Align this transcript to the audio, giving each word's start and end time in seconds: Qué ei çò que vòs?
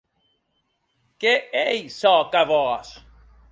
Qué 1.19 1.33
ei 1.65 1.79
çò 1.99 2.15
que 2.31 2.41
vòs? 2.49 2.87